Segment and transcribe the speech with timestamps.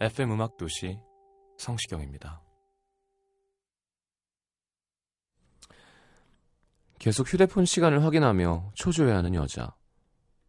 [0.00, 0.96] FM 음악 도시
[1.56, 2.40] 성시경입니다.
[7.00, 9.74] 계속 휴대폰 시간을 확인하며 초조해하는 여자.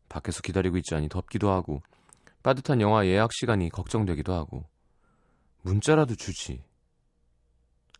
[0.07, 1.81] 밖에서 기다리고 있자니 덥기도 하고
[2.43, 4.65] 따뜻한 영화 예약 시간이 걱정되기도 하고
[5.63, 6.63] 문자라도 주지.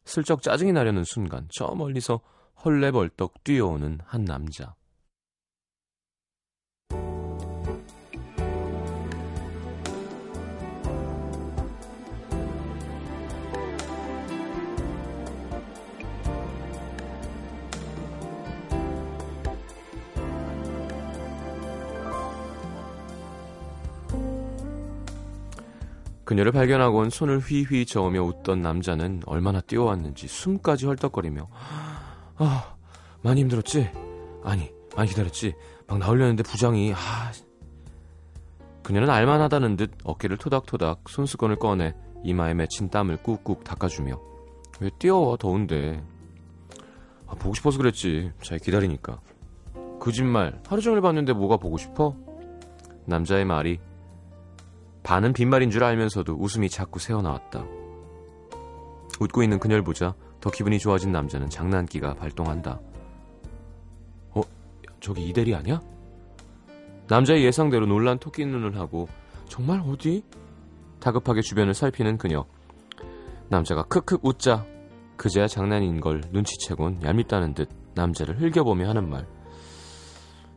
[0.06, 2.22] 슬쩍 짜증이 나려는 순간 저 멀리서
[2.64, 4.76] 헐레벌떡 뛰어오는 한 남자.
[26.30, 31.48] 그녀를 발견하곤 손을 휘휘 저으며 웃던 남자는 얼마나 뛰어왔는지 숨까지 헐떡거리며
[32.38, 32.76] 아
[33.24, 33.90] 많이 힘들었지?
[34.44, 35.56] 아니 많이 기다렸지?
[35.88, 37.32] 막 나오려는데 부장이 아
[38.84, 44.22] 그녀는 알만하다는 듯 어깨를 토닥토닥 손수건을 꺼내 이마에 맺힌 땀을 꾹꾹 닦아주며
[44.82, 46.04] 왜 뛰어와 더운데
[47.26, 49.20] 아, 보고 싶어서 그랬지 잘 기다리니까
[50.00, 52.16] 거짓말 하루 종일 봤는데 뭐가 보고 싶어?
[53.08, 53.80] 남자의 말이
[55.04, 57.66] 반은 빈말인 줄 알면서도 웃음이 자꾸 새어나왔다.
[59.20, 62.80] 웃고 있는 그녀를 보자 더 기분이 좋아진 남자는 장난기가 발동한다.
[64.32, 64.42] 어?
[65.00, 65.82] 저기 이대리 아니야?
[67.08, 69.08] 남자의 예상대로 놀란 토끼 눈을 하고
[69.48, 70.24] 정말 어디?
[71.00, 72.46] 다급하게 주변을 살피는 그녀.
[73.50, 74.66] 남자가 크크 웃자
[75.18, 79.28] 그제야 장난인 걸 눈치채곤 얄밉다는 듯 남자를 흘겨보며 하는 말.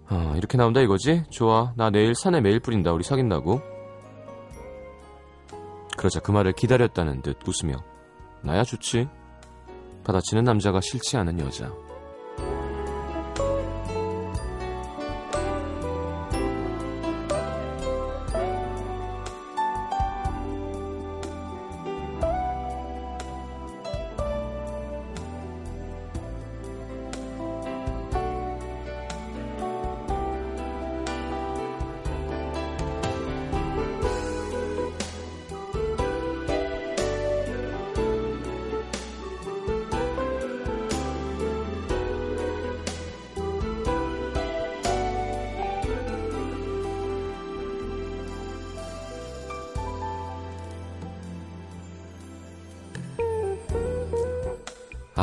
[0.07, 1.25] 아, 이렇게 나온다 이거지?
[1.31, 1.73] 좋아.
[1.77, 2.93] 나 내일 산에 매일 뿌린다.
[2.93, 3.61] 우리 사귄다고.
[5.97, 7.77] 그러자 그 말을 기다렸다는 듯 웃으며
[8.43, 9.09] 나야 좋지.
[10.05, 11.71] 받아치는 남자가 싫지 않은 여자.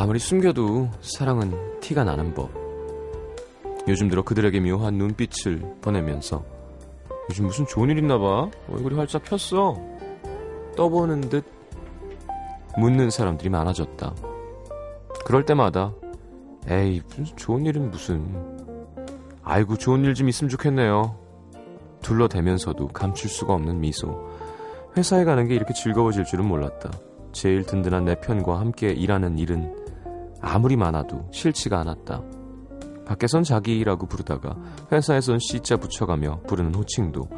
[0.00, 2.50] 아무리 숨겨도 사랑은 티가 나는 법.
[3.86, 6.42] 요즘 들어 그들에게 묘한 눈빛을 보내면서
[7.28, 8.50] 요즘 무슨 좋은 일 있나 봐.
[8.72, 9.76] 얼굴이 활짝 폈어.
[10.74, 11.44] 떠보는 듯
[12.78, 14.14] 묻는 사람들이 많아졌다.
[15.26, 15.92] 그럴 때마다
[16.66, 18.24] 에이 무슨 좋은 일은 무슨
[19.42, 21.14] 아이고 좋은 일 좀 있으면 좋겠네요.
[22.00, 24.30] 둘러대면서도 감출 수가 없는 미소.
[24.96, 26.90] 회사에 가는 게 이렇게 즐거워질 줄은 몰랐다.
[27.32, 29.79] 제일 든든한 내 편과 함께 일하는 일은
[30.40, 32.22] 아무리 많아도 싫지가 않았다.
[33.06, 34.56] 밖에선 자기라고 부르다가
[34.92, 37.28] 회사에선 씨자 붙여가며 부르는 호칭도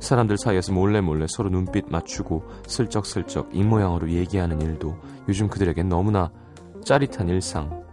[0.00, 4.96] 사람들 사이에서 몰래 몰래 서로 눈빛 맞추고 슬쩍슬쩍 입모양으로 얘기하는 일도
[5.28, 6.30] 요즘 그들에겐 너무나
[6.84, 7.84] 짜릿한 일상.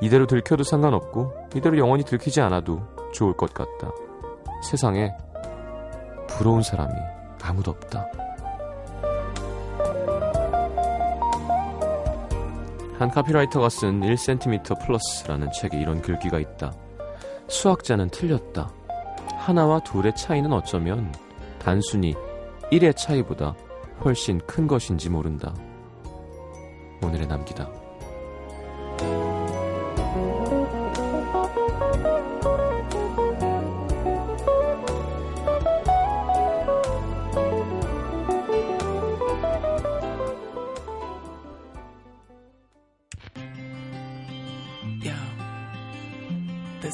[0.00, 2.82] 이대로 들켜도 상관없고 이대로 영원히 들키지 않아도
[3.12, 3.90] 좋을 것 같다.
[4.62, 5.12] 세상에
[6.28, 6.92] 부러운 사람이
[7.42, 8.06] 아무도 없다.
[13.00, 16.74] 한 카피라이터가 쓴 1cm 플러스라는 책에 이런 글귀가 있다.
[17.48, 18.70] 수학자는 틀렸다.
[19.38, 21.10] 하나와 둘의 차이는 어쩌면
[21.58, 22.14] 단순히
[22.70, 23.54] 1의 차이보다
[24.04, 25.54] 훨씬 큰 것인지 모른다.
[27.02, 27.79] 오늘의 남기다.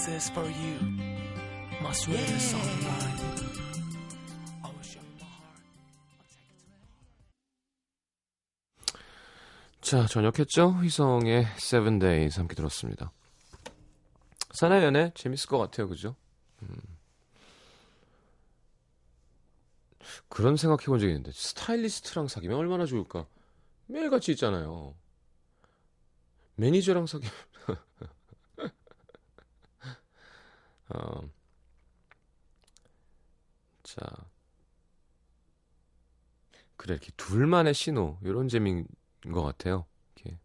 [0.08, 0.78] Is for you.
[1.82, 3.16] must win this online.
[4.62, 4.76] My.
[9.80, 10.70] 자, 저녁했죠?
[10.80, 13.10] 휘성의 Seven Days 함께 들었습니다.
[14.52, 16.14] 사나이 연애 재밌을 것 같아요, 그죠?
[16.62, 16.76] 음.
[20.28, 23.26] 그런 생각해 본 적이 있는데 스타일리스트랑 사귀면 얼마나 좋을까?
[23.86, 24.94] 매일같이 있잖아요.
[26.54, 27.32] 매니저랑 사귀면
[30.88, 31.28] 어,
[33.82, 34.00] 자
[36.76, 38.86] 그래 이렇게 둘만의 신호 이런 재미인
[39.32, 39.86] 것 같아요.
[40.14, 40.38] 이렇게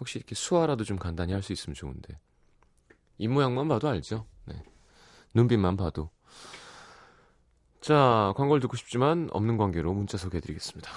[0.00, 2.18] 혹시 이렇게 수화라도 좀 간단히 할 수 있으면 좋은데
[3.18, 4.26] 입 모양만 봐도 알죠.
[4.46, 4.62] 네.
[5.34, 6.10] 눈빛만 봐도
[7.80, 10.90] 자 광고를 듣고 싶지만 없는 관계로 문자 소개해드리겠습니다.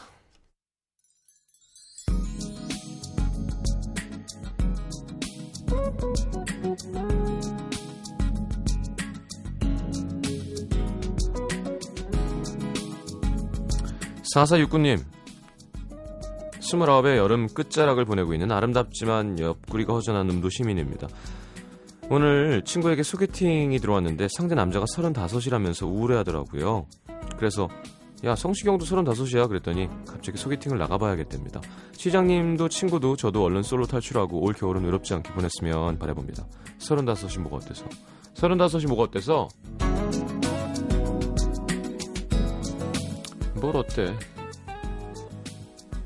[6.84, 7.21] 음.
[14.33, 15.04] 4469님,
[16.60, 21.07] 29의 여름 끝자락을 보내고 있는 아름답지만 옆구리가 허전한 음도 시민입니다.
[22.10, 26.86] 오늘 친구에게 소개팅이 들어왔는데 상대 남자가 35이라면서 우울해 하더라고요.
[27.38, 27.68] 그래서
[28.24, 31.62] 야 성시경도 35이야 그랬더니 갑자기 소개팅을 나가봐야겠답니다.
[31.94, 36.45] 시장님도 친구도 저도 얼른 솔로 탈출하고 올 겨울은 외롭지 않게 보냈으면 바래봅니다.
[36.80, 37.86] 35이 뭐가 어때서?
[38.36, 39.48] 35이 뭐가 어때서?
[43.62, 44.18] 뭘 어때?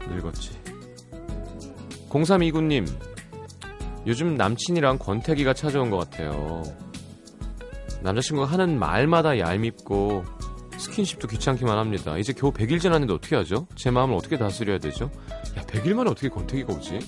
[0.10, 0.52] 늙었지.
[2.10, 2.88] 0329님,
[4.06, 6.62] 요즘 남친이랑 권태기가 찾아온 것 같아요.
[8.02, 10.24] 남자친구가 하는 말마다 얄밉고
[10.78, 12.18] 스킨십도 귀찮기만 합니다.
[12.18, 13.68] 이제 겨우 100일 지났는데 어떻게 하죠?
[13.76, 15.10] 제 마음을 어떻게 다스려야 되죠?
[15.58, 17.00] 야, 100일 만에 어떻게 권태기가 오지?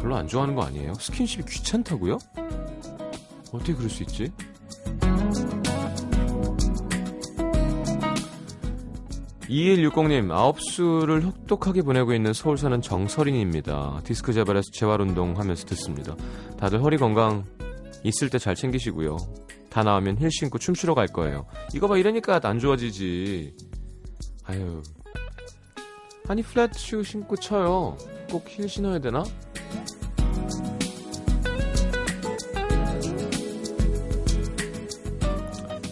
[0.00, 0.94] 별로 안 좋아하는 거 아니에요?
[0.94, 2.18] 스킨십이 귀찮다고요?
[3.52, 4.32] 어떻게 그럴 수 있지?
[9.48, 14.00] 2160님, 아홉수를 혹독하게 보내고 있는 서울 사는 정설인입니다.
[14.04, 16.16] 디스크 재발해서 재활운동 하면서 듣습니다.
[16.58, 17.44] 다들 허리 건강
[18.04, 19.16] 있을 때 잘 챙기시고요.
[19.70, 21.46] 다 나으면 힐 신고 춤추러 갈 거예요.
[21.74, 23.54] 이거 봐, 이러니까 안 좋아지지.
[24.44, 24.82] 아유.
[26.28, 27.96] 아니, 플랫 슈 신고 쳐요.
[28.30, 29.24] 꼭 힐 신어야 되나?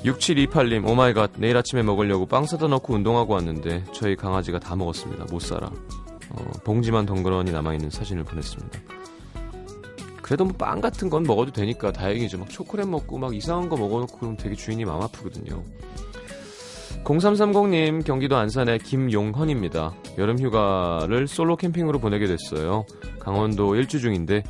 [0.04, 4.74] 6728님, oh my god, 내일 아침에 먹으려고 빵 사다 넣고 운동하고 왔는데, 저희 강아지가 다
[4.74, 5.26] 먹었습니다.
[5.30, 5.68] 못 살아.
[6.30, 8.80] 어, 봉지만 덩그러니 남아있는 사진을 보냈습니다.
[10.22, 12.38] 그래도 뭐 빵 같은 건 먹어도 되니까 다행이죠.
[12.38, 15.62] 막 초콜릿 먹고 막 이상한 거 먹어놓고 그러면 되게 주인이 마음 아프거든요.
[17.04, 19.92] 0330님, 경기도 안산의 김용헌입니다.
[20.18, 22.86] 여름 휴가를 솔로 캠핑으로 보내게 됐어요.
[23.18, 24.42] 강원도 일주 중인데,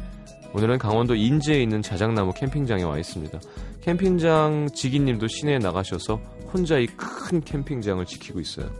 [0.55, 3.41] 오늘은 강원도 인제에 있는 자작나무 캠핑장에 와 있습니다.
[3.81, 6.21] 캠핑장 지기님도 시내에 나가셔서
[6.53, 6.87] 혼자 이
[7.33, 8.71] 큰 캠핑장을 지키고 있어요.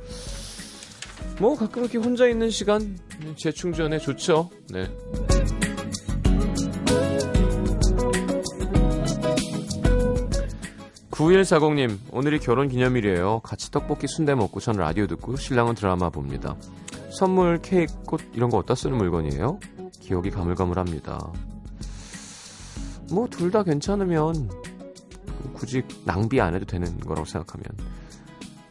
[1.41, 2.99] 뭐 가끔 이렇게 혼자 있는 시간
[3.37, 4.51] 재충전에 좋죠.
[4.71, 4.87] 네.
[11.11, 16.57] (9140님) 오늘이 결혼 기념일이에요 같이 떡볶이 순대 먹고 전 라디오 듣고 신랑은 드라마 봅니다
[17.11, 19.61] 선물 케이크 꽃 이런 거 어디다 쓰는 물건이에요
[20.01, 21.33] 기억이 가물가물합니다
[23.11, 24.51] 뭐 둘 다 괜찮으면
[25.55, 27.67] 굳이 낭비 안 해도 되는 거라고 생각하면.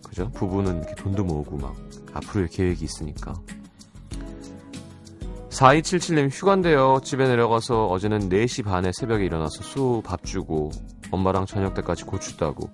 [0.05, 0.29] 그죠?
[0.33, 1.75] 부부는 이렇게 돈도 모으고 막
[2.13, 3.33] 앞으로의 계획이 있으니까.
[5.49, 7.01] 4277님 휴간데요.
[7.03, 10.71] 집에 내려가서 어제는 4시 반에 새벽에 일어나서 수 밥 주고
[11.11, 12.69] 엄마랑 저녁 때까지 고추 따고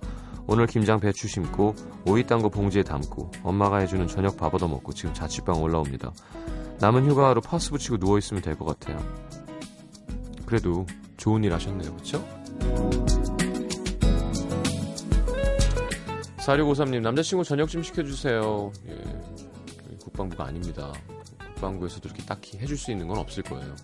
[0.46, 1.74] 오늘 김장 배추 심고
[2.06, 6.12] 오이 딴 거 봉지에 담고 엄마가 해주는 저녁 밥 얻어 먹고 지금 자취방 올라옵니다.
[6.80, 8.98] 남은 휴가로 파스 붙이고 누워있으면 될 것 같아요.
[10.46, 10.86] 그래도
[11.18, 11.94] 좋은 일 하셨네요.
[11.96, 12.26] 그쵸?
[16.38, 18.72] 4653님 남자친구 저녁 좀 시켜주세요.
[18.88, 20.90] 예, 국방부가 아닙니다.
[21.54, 23.76] 국방부에서도 이렇게 딱히 해줄 수 있는 건 없을 거예요.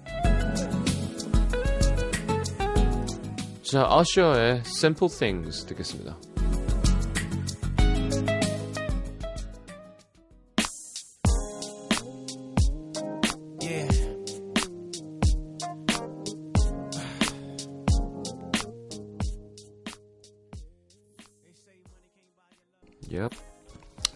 [3.63, 6.17] 자 아셔의 Simple Things 듣겠습니다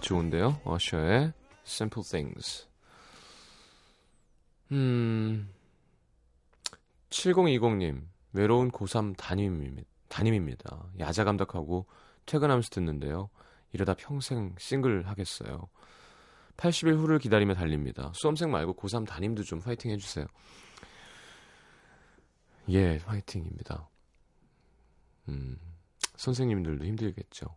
[0.09, 0.59] 좋은데요.
[0.65, 1.35] 어셔의
[1.67, 2.67] Simple Things.
[4.73, 5.53] 음.
[7.11, 8.07] 7020님.
[8.33, 9.87] 외로운 고3 담임입니다.
[10.09, 10.93] 담임입니다.
[10.99, 11.85] 야자 감독하고
[12.25, 13.29] 퇴근하면서 듣는데요.
[13.73, 15.69] 이러다 평생 싱글 하겠어요.
[16.57, 18.11] 80일 후를 기다리며 달립니다.
[18.15, 20.27] 수험생 말고 고3 담임도 좀 화이팅 해주세요.
[22.71, 23.91] 예, 화이팅입니다.
[25.29, 25.59] 음,
[26.17, 27.55] 선생님들도 힘들겠죠.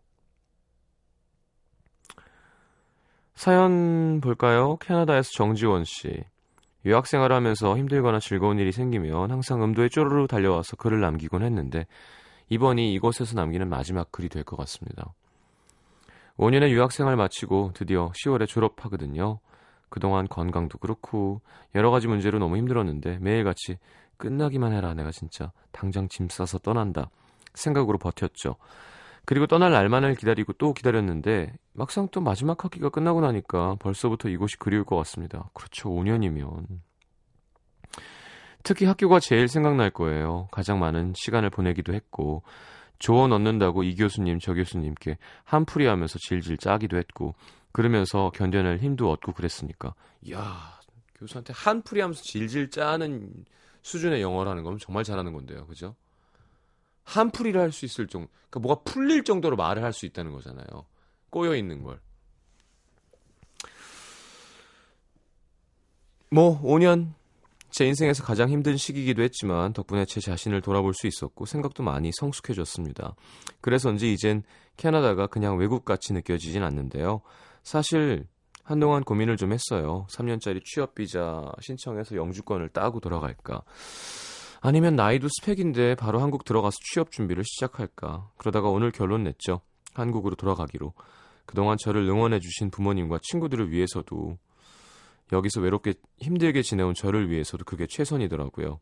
[3.34, 4.76] 사연 볼까요?
[4.76, 6.24] 캐나다에서 정지원 씨.
[6.84, 11.86] 유학 생활 하면서 힘들거나 즐거운 일이 생기면 항상 음도에 쪼르르 달려와서 글을 남기곤 했는데
[12.48, 15.14] 이번이 이곳에서 남기는 마지막 글이 될 것 같습니다.
[16.38, 19.38] 5년의 유학 생활 마치고 드디어 10월에 졸업하거든요.
[19.88, 21.40] 그동안 건강도 그렇고
[21.74, 23.78] 여러 가지 문제로 너무 힘들었는데 매일같이
[24.16, 27.10] 끝나기만 해라 내가 진짜 당장 짐 싸서 떠난다
[27.54, 28.56] 생각으로 버텼죠.
[29.24, 34.84] 그리고 떠날 날만을 기다리고 또 기다렸는데 막상 또 마지막 학기가 끝나고 나니까 벌써부터 이곳이 그리울
[34.84, 35.48] 것 같습니다.
[35.54, 35.90] 그렇죠.
[35.90, 36.66] 5년이면.
[38.64, 40.48] 특히 학교가 제일 생각날 거예요.
[40.50, 42.42] 가장 많은 시간을 보내기도 했고
[42.98, 47.34] 조언 얻는다고 이 교수님 저 교수님께 한풀이 하면서 질질 짜기도 했고
[47.72, 49.94] 그러면서 견뎌낼 힘도 얻고 그랬으니까
[50.30, 50.80] 야
[51.16, 53.44] 교수한테 한풀이 하면서 질질 짜는
[53.82, 55.66] 수준의 영어라는 건 정말 잘하는 건데요.
[55.66, 55.96] 그죠?
[57.04, 60.66] 한풀이를 할 수 있을 정도, 그러니까 뭐가 풀릴 정도로 말을 할 수 있다는 거잖아요.
[61.30, 62.00] 꼬여 있는 걸.
[66.30, 67.12] 뭐 5년
[67.70, 73.14] 제 인생에서 가장 힘든 시기이기도 했지만 덕분에 제 자신을 돌아볼 수 있었고 생각도 많이 성숙해졌습니다.
[73.62, 74.42] 그래서인지 이젠
[74.76, 77.22] 캐나다가 그냥 외국같이 느껴지진 않는데요.
[77.62, 78.26] 사실
[78.62, 80.06] 한동안 고민을 좀 했어요.
[80.10, 83.62] 3년짜리 취업 비자 신청해서 영주권을 따고 돌아갈까.
[84.64, 88.30] 아니면 나이도 스펙인데 바로 한국 들어가서 취업 준비를 시작할까.
[88.36, 89.60] 그러다가 오늘 결론 냈죠.
[89.92, 90.94] 한국으로 돌아가기로.
[91.46, 94.38] 그동안 저를 응원해주신 부모님과 친구들을 위해서도
[95.32, 98.78] 여기서 외롭게 힘들게 지내온 저를 위해서도 그게 최선이더라고요.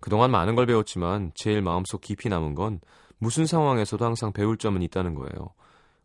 [0.00, 2.80] 그동안 많은 걸 배웠지만 제일 마음속 깊이 남은 건
[3.16, 5.54] 무슨 상황에서도 항상 배울 점은 있다는 거예요.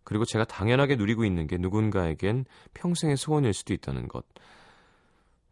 [0.05, 2.45] 그리고 제가 당연하게 누리고 있는 게 누군가에겐
[2.75, 4.25] 평생의 소원일 수도 있다는 것.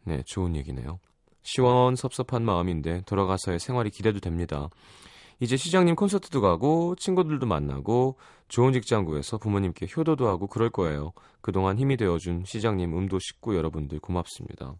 [0.04, 0.98] 네, 좋은 얘기네요.
[1.42, 4.68] 시원섭섭한 마음인데 돌아가서의 생활이 기대도 됩니다.
[5.40, 8.16] 이제 시장님 콘서트도 가고 친구들도 만나고
[8.48, 11.12] 좋은 직장 구해서 부모님께 효도도 하고 그럴 거예요.
[11.40, 14.74] 그동안 힘이 되어준 시장님 음도 식구 여러분들 고맙습니다.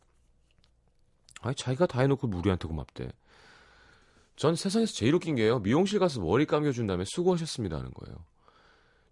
[1.41, 3.11] 아니 자기가 다 해놓고 우리한테 고맙대.
[4.37, 5.61] 전 세상에서 제일 웃긴 게요.
[5.61, 8.17] 미용실 가서 머리 감겨준 다음에 수고하셨습니다 하는 거예요.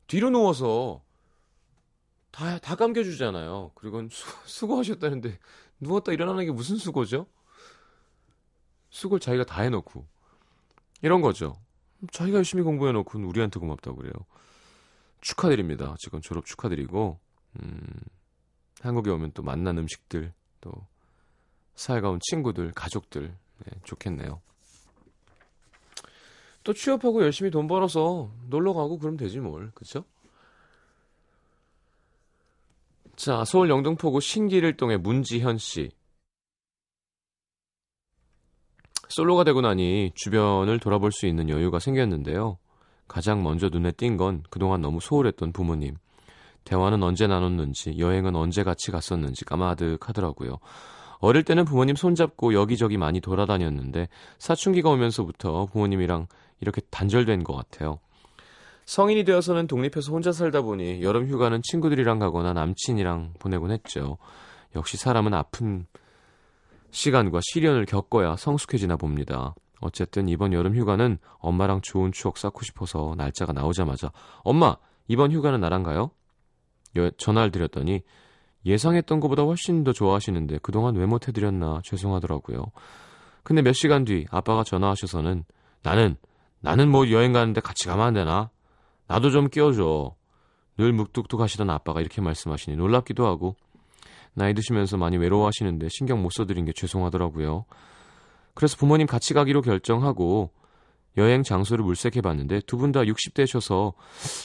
[0.06, 1.02] 뒤로 누워서
[2.30, 3.72] 다, 다 감겨주잖아요.
[3.74, 5.38] 그리고 수, 수고하셨다는데
[5.80, 7.26] 누웠다 일어나는 게 무슨 수고죠?
[8.90, 10.06] 수고를 자기가 다 해놓고
[11.02, 11.56] 이런 거죠.
[12.12, 14.12] 자기가 열심히 공부해놓고 우리한테 고맙다고 그래요.
[15.20, 15.94] 축하드립니다.
[15.98, 17.18] 지금 졸업 축하드리고
[17.60, 17.80] 음,
[18.80, 20.72] 한국에 오면 또 만난 음식들 또
[21.74, 24.40] 살가운 친구들 가족들 네, 좋겠네요.
[26.64, 30.04] 또 취업하고 열심히 돈 벌어서 놀러 가고 그러면 되지 뭘 그쵸?
[33.16, 35.90] 자 서울 영등포구 신길일동의 문지현 씨
[39.08, 42.58] 솔로가 되고 나니 주변을 돌아볼 수 있는 여유가 생겼는데요.
[43.06, 45.96] 가장 먼저 눈에 띈 건 그동안 너무 소홀했던 부모님.
[46.64, 50.58] 대화는 언제 나눴는지, 여행은 언제 같이 갔었는지 까마득하더라고요.
[51.20, 56.26] 어릴 때는 부모님 손잡고 여기저기 많이 돌아다녔는데 사춘기가 오면서부터 부모님이랑
[56.60, 57.98] 이렇게 단절된 것 같아요.
[58.84, 64.18] 성인이 되어서는 독립해서 혼자 살다 보니 여름 휴가는 친구들이랑 가거나 남친이랑 보내곤 했죠.
[64.76, 65.86] 역시 사람은 아픈
[66.90, 69.54] 시간과 시련을 겪어야 성숙해지나 봅니다.
[69.80, 74.10] 어쨌든 이번 여름 휴가는 엄마랑 좋은 추억 쌓고 싶어서 날짜가 나오자마자
[74.42, 74.76] 엄마
[75.06, 76.10] 이번 휴가는 나랑 가요?
[77.16, 78.02] 전화를 드렸더니
[78.66, 82.64] 예상했던 것보다 훨씬 더 좋아하시는데 그동안 왜 못해드렸나 죄송하더라고요.
[83.44, 85.44] 근데 몇 시간 뒤 아빠가 전화하셔서는
[85.82, 86.16] 나는
[86.60, 88.50] 나는 뭐 여행 가는데 같이 가면 안 되나?
[89.06, 90.14] 나도 좀 끼워줘.
[90.76, 93.56] 늘 묵뚝뚝하시던 아빠가 이렇게 말씀하시니 놀랍기도 하고
[94.34, 97.64] 나이 드시면서 많이 외로워하시는데 신경 못 써드린 게 죄송하더라고요.
[98.54, 100.50] 그래서 부모님 같이 가기로 결정하고
[101.16, 103.94] 여행 장소를 물색해 봤는데 두 분 다 60대셔서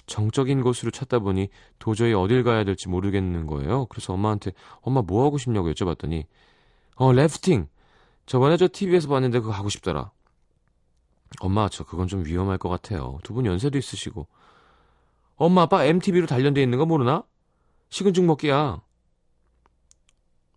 [0.07, 1.49] 정적인 곳으로 찾다 보니
[1.79, 3.85] 도저히 어딜 가야 될지 모르겠는 거예요.
[3.87, 6.25] 그래서 엄마한테 엄마 뭐 하고 싶냐고 여쭤봤더니
[6.95, 7.67] 어 래프팅
[8.25, 10.11] 저번에 저 TV에서 봤는데 그거 하고 싶더라.
[11.41, 13.19] 엄마 저 그건 좀 위험할 것 같아요.
[13.23, 14.27] 두 분 연세도 있으시고
[15.35, 17.23] 엄마 아빠 MTV로 단련돼 있는 거 모르나?
[17.89, 18.81] 식은 죽 먹기야.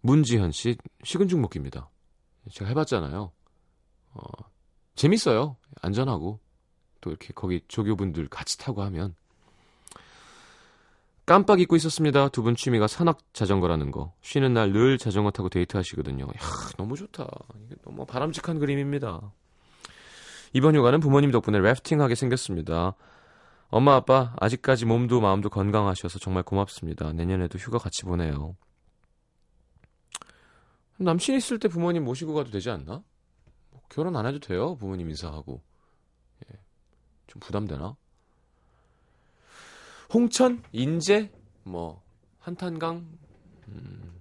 [0.07, 1.89] 문지현 씨 식은 죽 먹기입니다.
[2.53, 3.33] 제가 해봤잖아요.
[4.15, 4.23] 어,
[4.95, 5.57] 재밌어요.
[5.83, 6.39] 안전하고
[7.01, 9.15] 또 이렇게 거기 조교분들 같이 타고 하면
[11.27, 12.29] 깜빡 잊고 있었습니다.
[12.29, 14.13] 두 분 취미가 산악 자전거라는 거.
[14.23, 16.25] 쉬는 날 늘 자전거 타고 데이트하시거든요.
[16.25, 16.41] 야,
[16.79, 17.27] 너무 좋다.
[17.65, 19.33] 이게 너무 바람직한 그림입니다.
[20.53, 22.95] 이번 휴가는 부모님 덕분에 래프팅하게 생겼습니다.
[23.69, 27.13] 엄마 아빠 아직까지 몸도 마음도 건강하셔서 정말 고맙습니다.
[27.13, 28.55] 내년에도 휴가 같이 보내요.
[30.99, 33.03] 남친 있을 때 부모님 모시고 가도 되지 않나?
[33.71, 34.77] 뭐 결혼 안 해도 돼요.
[34.77, 35.63] 부모님 인사하고.
[36.45, 36.59] 예.
[37.27, 37.97] 좀 부담되나?
[40.13, 41.33] 홍천, 인제,
[41.65, 42.03] 뭐
[42.39, 43.19] 한탄강,
[43.69, 44.17] 음.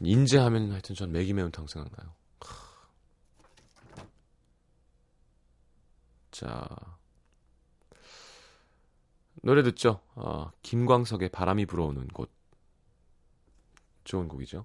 [0.00, 2.14] 인제 하면 하여튼 전 매기 매운탕 생각나요.
[6.30, 6.68] 자
[9.42, 10.00] 노래 듣죠.
[10.14, 12.30] 어, 김광석의 바람이 불어오는 곳
[14.06, 14.64] 좋은 곡이죠.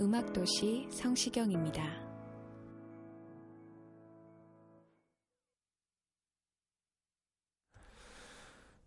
[0.00, 1.82] 음악도시 성시경입니다.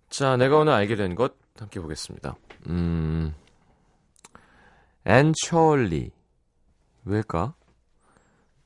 [0.09, 2.35] 자, 내가 오늘 알게 된 것 함께 보겠습니다.
[2.67, 3.33] 음,
[5.05, 6.11] 앤처리
[7.05, 7.53] 왜일까?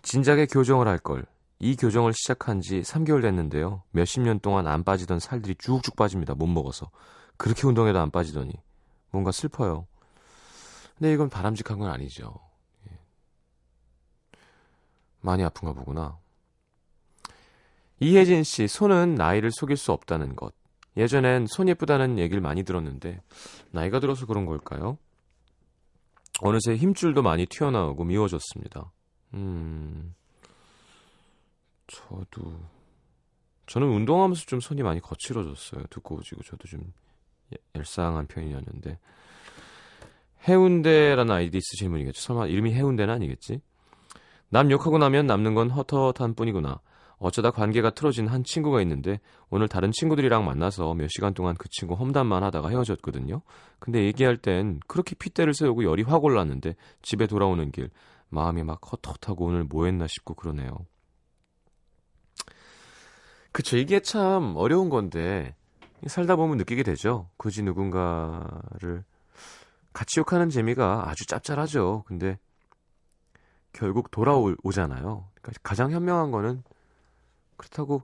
[0.02, 1.26] 진작에 교정을 할 걸.
[1.60, 3.84] 이 교정을 시작한 지 3개월 됐는데요.
[3.92, 6.36] 몇십 년 동안 안 빠지던 살들이 쭉쭉 빠집니다.
[6.36, 6.90] 못 먹어서.
[7.38, 8.54] 그렇게 운동해도 안 빠지더니.
[9.12, 9.88] 뭔가 슬퍼요.
[10.98, 12.34] 근데 이건 바람직한 건 아니죠.
[12.90, 12.98] 예.
[15.22, 16.18] 많이 아픈가 보구나.
[18.00, 20.54] 이혜진 씨, 손은 나이를 속일 수 없다는 것.
[20.98, 23.22] 예전엔 손 예쁘다는 얘기를 많이 들었는데
[23.72, 24.98] 나이가 들어서 그런 걸까요?
[26.42, 28.92] 어느새 힘줄도 많이 튀어나오고 미워졌습니다.
[29.34, 30.16] 음,
[31.88, 32.60] 저도
[33.68, 35.84] 저는 운동하면서 좀 손이 많이 거칠어졌어요.
[35.90, 36.94] 두꺼워지고 저도 좀
[37.54, 39.00] 예- 얄쌍한 편이었는데
[40.48, 42.22] 해운대라는 아이디 있으신 분이겠죠.
[42.22, 43.62] 설마 이름이 해운대는 아니겠지?
[44.50, 46.80] 남 욕하고 나면 남는 건 헛헛한 뿐이구나.
[47.18, 51.96] 어쩌다 관계가 틀어진 한 친구가 있는데 오늘 다른 친구들이랑 만나서 몇 시간 동안 그 친구
[51.96, 53.42] 험담만 하다가 헤어졌거든요.
[53.80, 57.90] 근데 얘기할 땐 그렇게 핏대를 세우고 열이 확 올랐는데 집에 돌아오는 길
[58.30, 60.86] 마음이 막 헛헛하고 오늘 뭐 했나 싶고 그러네요.
[63.52, 65.56] 그쵸 이게 참 어려운 건데
[66.06, 67.30] 살다 보면 느끼게 되죠.
[67.38, 69.06] 굳이 누군가를
[69.96, 72.04] 같이 욕하는 재미가 아주 짭짤하죠.
[72.06, 72.38] 근데
[73.74, 75.30] 결국 돌아오잖아요.
[75.42, 76.64] 그러니까 가장 현명한 거는
[77.58, 78.04] 그렇다고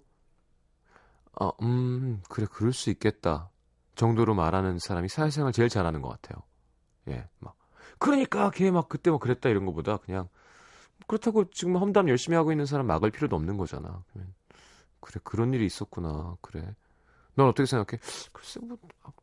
[1.40, 3.50] 어, 음, 그래, 그럴 수 있겠다.
[3.96, 6.44] 정도로 말하는 사람이 사회생활 제일 잘하는 것 같아요.
[7.10, 7.56] 예, 막.
[8.00, 10.30] 그러니까 걔 막 그때 뭐 그랬다 이런 거보다 그냥
[11.08, 14.04] 그렇다고 지금 험담 열심히 하고 있는 사람 막을 필요도 없는 거잖아.
[15.02, 16.38] 그래, 그런 일이 있었구나.
[16.42, 16.76] 그래.
[17.36, 18.02] 넌 어떻게 생각해?
[18.34, 18.78] 글쎄, 뭐,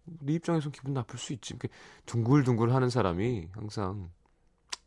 [0.04, 1.54] 네 입장에선 기분 나쁠 수 있지.
[1.54, 1.68] 이렇게
[2.06, 4.10] 둥글둥글 하는 사람이 항상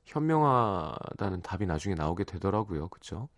[0.05, 2.89] 현명하다는 답이 나중에 나오게 되더라고요.
[2.89, 3.29] 그쵸?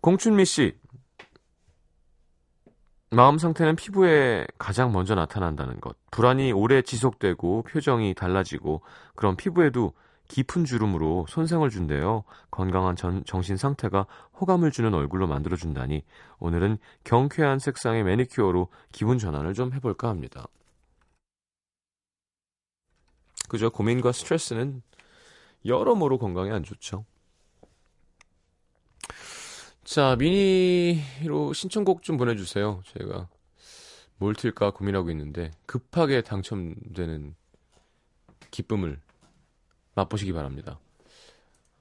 [0.00, 0.78] 공춘미 씨.
[3.10, 5.96] 마음 상태는 피부에 가장 먼저 나타난다는 것.
[6.10, 8.82] 불안이 오래 지속되고 표정이 달라지고
[9.14, 9.94] 그런 피부에도
[10.28, 12.24] 깊은 주름으로 손상을 준대요.
[12.50, 14.06] 건강한 전, 정신 상태가
[14.40, 16.04] 호감을 주는 얼굴로 만들어준다니
[16.38, 20.46] 오늘은 경쾌한 색상의 매니큐어로 기분 전환을 좀 해볼까 합니다.
[23.48, 23.70] 그죠?
[23.70, 24.82] 고민과 스트레스는
[25.64, 27.06] 여러모로 건강에 안 좋죠.
[29.82, 32.82] 자, 미니로 신청곡 좀 보내주세요.
[32.84, 33.26] 제가
[34.18, 37.34] 뭘 틀까 고민하고 있는데 급하게 당첨되는
[38.50, 39.00] 기쁨을
[39.98, 40.78] 맛보시기 바랍니다.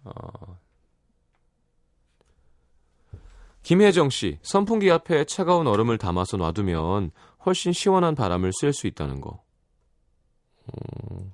[0.03, 0.60] 어...
[3.63, 7.12] 김혜정 씨, 선풍기 앞에 차가운 얼음을 담아서 놔두면
[7.45, 9.43] 훨씬 시원한 바람을 쐴 수 있다는 거.
[10.67, 11.34] 어...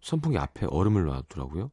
[0.00, 1.70] 선풍기 앞에 얼음을 놔두라고요?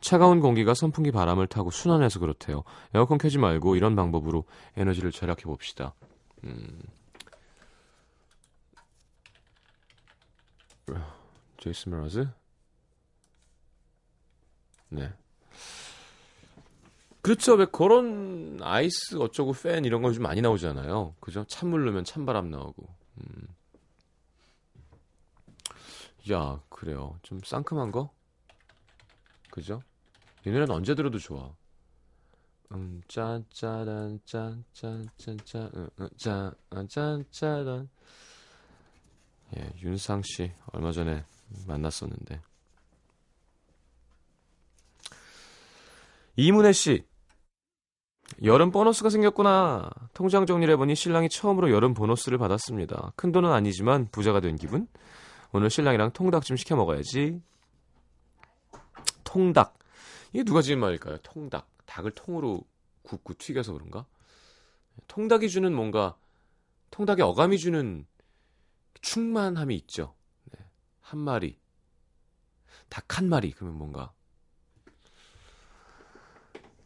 [0.00, 2.64] 차가운 공기가 선풍기 바람을 타고 순환해서 그렇대요.
[2.92, 4.44] 에어컨 켜지 말고 이런 방법으로
[4.76, 5.94] 에너지를 절약해 봅시다.
[6.44, 6.82] 음.
[11.64, 12.28] 제이슨 메라즈?
[14.90, 15.10] 네.
[17.22, 17.54] 그렇죠.
[17.54, 21.14] 왜 그런 아이스 어쩌고 팬 이런 거좀 많이 나오잖아요.
[21.20, 21.46] 그죠?
[21.48, 22.86] 찬물 넣으면 찬바람 나오고.
[23.16, 23.48] 음.
[26.30, 27.18] 야, 그래요.
[27.22, 28.12] 좀 상큼한 거?
[29.50, 29.80] 그죠?
[30.44, 31.50] 이 노래는 언제 들어도 좋아.
[32.72, 36.54] 음, 짠짜란, 짠짠짠짠, 음, 음, 짠,
[36.90, 37.88] 짠짜란.
[39.56, 41.24] 예, 윤상 씨 얼마 전에
[41.66, 42.40] 만났었는데.
[46.36, 47.04] 이문혜 씨.
[48.42, 49.90] 여름 보너스가 생겼구나.
[50.12, 53.12] 통장 정리를 해보니 신랑이 처음으로 여름 보너스를 받았습니다.
[53.16, 54.88] 큰 돈은 아니지만 부자가 된 기분?
[55.52, 57.40] 오늘 신랑이랑 통닭 좀 시켜 먹어야지.
[59.22, 59.78] 통닭.
[60.32, 61.18] 이게 누가 지은 말일까요?
[61.18, 61.68] 통닭.
[61.86, 62.62] 닭을 통으로
[63.02, 64.06] 굽고 튀겨서 그런가?
[65.06, 66.16] 통닭이 주는 뭔가,
[66.90, 68.06] 통닭의 어감이 주는
[69.00, 70.14] 충만함이 있죠.
[71.04, 71.10] 네.
[71.10, 71.58] 한 마리.
[72.88, 73.52] 닭 한 마리.
[73.52, 74.12] 그러면 뭔가.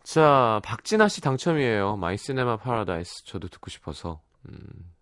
[0.02, 1.96] 자, 박진아 씨 당첨이에요.
[1.96, 3.24] My Cinema Paradise.
[3.26, 4.22] 저도 듣고 싶어서.
[4.48, 4.94] 음,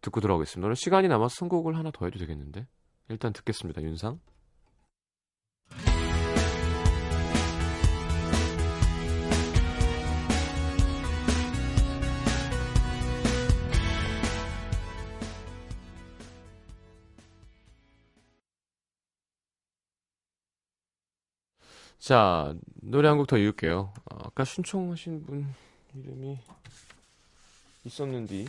[0.00, 0.66] 듣고 들어오겠습니다.
[0.66, 2.66] 오늘 시간이 남아서 선곡을 하나 더 해도 되겠는데.
[3.08, 3.82] 일단 듣겠습니다.
[3.82, 4.20] 윤상.
[22.02, 23.94] 자, 노래 한 곡 더 읽을게요.
[24.10, 25.54] 어, 아까 신청하신 분
[25.94, 26.36] 이름이
[27.84, 28.44] 있었는데,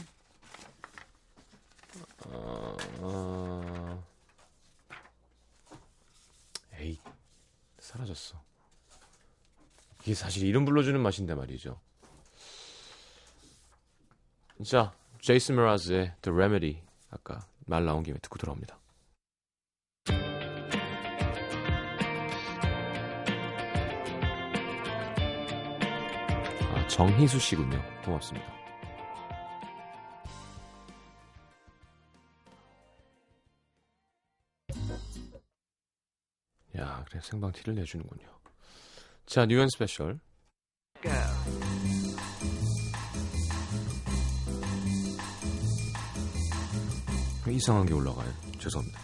[2.25, 4.03] 어, 어,
[6.79, 6.97] 에이,
[7.77, 8.41] 사라졌어.
[10.01, 11.79] 이게 사실 이름 불러주는 맛인데 말이죠.
[14.65, 16.81] 자, 제이슨 메라즈의 The Remedy.
[17.11, 18.79] 아까 말 나온 김에 듣고 들어옵니다.
[26.93, 27.81] 정희수 씨군요.
[28.05, 28.47] 고맙습니다.
[36.77, 38.27] 야, 그래 생방 티를 내주는군요.
[39.25, 40.19] 자, New & Special.
[47.49, 48.31] 이상한 게 올라가요.
[48.59, 48.99] 죄송합니다.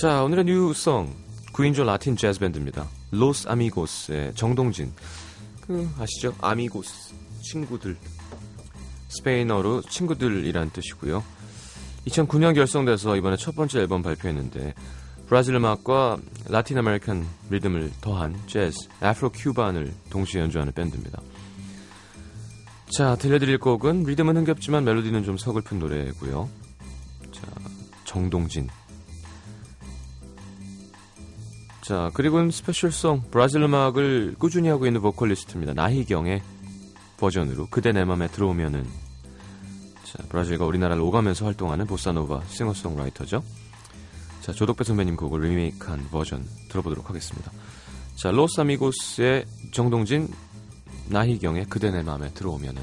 [0.00, 1.14] 자, 오늘의 new song
[1.52, 2.88] 9인조 라틴 재즈 밴드입니다.
[3.10, 4.92] 로스 아미고스의 정동진.
[5.66, 6.34] 그 아시죠?
[6.40, 7.96] amigos 친구들.
[9.08, 11.22] 스페인어로 친구들이란 뜻이고요.
[12.06, 14.74] 2009년 결성돼서 이번에 첫 번째 앨범 발표했는데
[15.26, 21.20] 브라질 음악과 라틴 아메리칸 리듬을 더한 재즈, Afro-Cuban을 동시에 연주하는 밴드입니다.
[22.96, 26.48] 자, 들려드릴 곡은 리듬은 흥겹지만 멜로디는 좀 서글픈 노래고요.
[27.32, 27.42] 자,
[28.04, 28.68] 정동진.
[31.86, 35.72] 자, 그리고는 special song 브라질 음악을 꾸준히 하고 있는 보컬리스트입니다.
[35.72, 36.42] 나희경의
[37.16, 38.84] 버전으로 그대 내 맘에 들어오면은
[40.02, 43.44] 자, 브라질과 우리나라를 오가면서 활동하는 보사노바 싱어송라이터죠.
[44.40, 47.52] 자, 조덕배 선배님 곡을 리메이크한 버전 들어보도록 하겠습니다.
[48.16, 50.26] 자, 로스아미고스의 정동진,
[51.08, 52.82] 나희경의 그대 내 맘에 들어오면은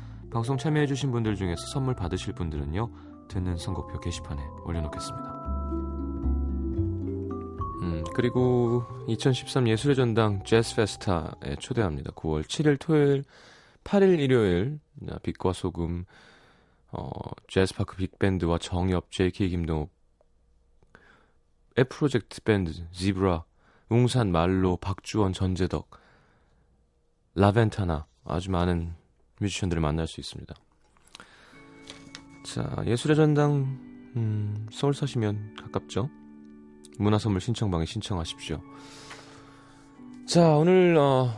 [0.31, 5.29] 방송 참여해주신 분들 중에서 선물 받으실 분들은요, 듣는 선곡표 게시판에 올려놓겠습니다.
[7.81, 12.11] 음, 그리고 2013 예술의 전당 재즈 페스타에 초대합니다.
[12.11, 13.25] 9월 7일 토요일,
[13.83, 16.05] 8일 일요일, 아, 빛과 소금,
[16.93, 17.09] 어,
[17.49, 19.91] 재즈파크 빅밴드와 정엽, JK 김동욱,
[21.89, 23.43] 프로젝트 밴드, 지브라,
[23.89, 25.89] 웅산 말로, 박주원, 전재덕,
[27.35, 29.00] 라벤타나 아주 많은
[29.41, 30.53] 뮤지션들을 만날 수 있습니다.
[32.45, 33.79] 자, 예술의 전당
[34.15, 36.09] 음, 서울 사시면 가깝죠.
[36.97, 38.61] 문화선물 신청방에 신청하십시오.
[40.27, 41.33] 자, 오늘 어,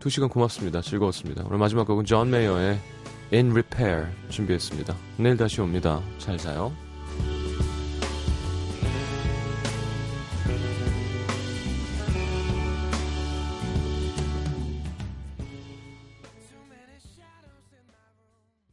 [0.00, 0.80] 2시간 고맙습니다.
[0.80, 1.44] 즐거웠습니다.
[1.46, 2.78] 오늘 마지막 곡은 존 메이어의
[3.32, 4.94] In Repair 준비했습니다.
[5.18, 6.00] 내일 다시 옵니다.
[6.18, 6.72] 잘 자요.